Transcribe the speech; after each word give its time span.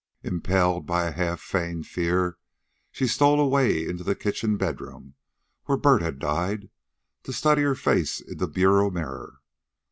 Impelled 0.23 0.87
by 0.87 1.03
a 1.05 1.11
half 1.11 1.39
feigned 1.39 1.85
fear, 1.85 2.39
she 2.91 3.05
stole 3.05 3.39
away 3.39 3.85
into 3.87 4.03
the 4.03 4.15
kitchen 4.15 4.57
bedroom 4.57 5.13
where 5.65 5.77
Bert 5.77 6.01
had 6.01 6.17
died, 6.17 6.71
to 7.21 7.31
study 7.31 7.61
her 7.61 7.75
face 7.75 8.19
in 8.19 8.39
the 8.39 8.47
bureau 8.47 8.89
mirror. 8.89 9.41